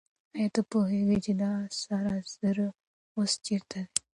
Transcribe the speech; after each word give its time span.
آیا 0.35 0.47
ته 0.55 0.61
پوهېږې 0.71 1.17
چې 1.25 1.31
دا 1.41 1.53
سره 1.83 2.13
زر 2.37 2.57
اوس 3.15 3.31
چېرته 3.45 3.77
دي؟ 3.85 4.01